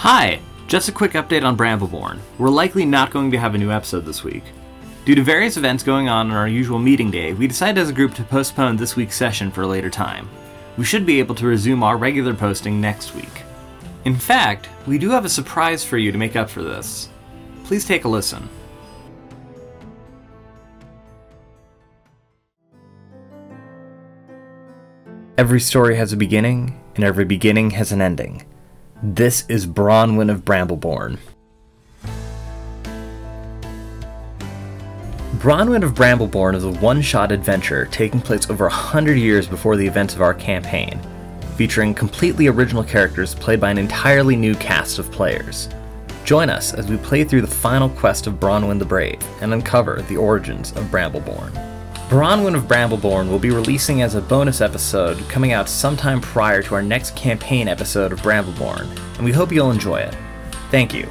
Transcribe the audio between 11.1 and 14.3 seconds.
able to resume our regular posting next week. In